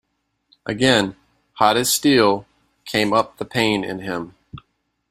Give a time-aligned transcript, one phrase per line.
[0.65, 1.15] Again,
[1.53, 2.47] hot as steel,
[2.85, 4.33] came up the pain in him.